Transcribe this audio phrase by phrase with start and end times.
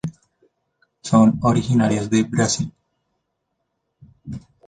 [1.03, 2.73] Son originarias de Brasil.